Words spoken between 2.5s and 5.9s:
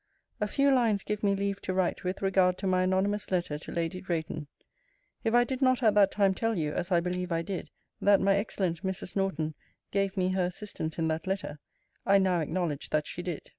to my anonymous letter to Lady Drayton. If I did not